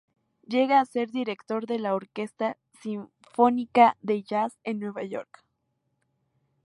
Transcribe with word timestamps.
Llega 0.47 0.79
a 0.79 0.85
ser 0.85 1.11
director 1.11 1.67
de 1.67 1.77
la 1.77 1.93
Orquesta 1.93 2.57
Sinfónica 2.81 3.97
de 4.01 4.23
"Jazz" 4.23 4.57
de 4.65 4.73
Nueva 4.73 5.03
York. 5.03 5.45